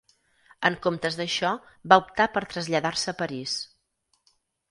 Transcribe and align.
En 0.69 0.75
comptes 0.85 1.17
d'això 1.19 1.51
va 1.93 1.99
optar 2.05 2.27
per 2.37 2.43
traslladar-se 2.55 3.13
a 3.13 3.17
París. 3.23 3.57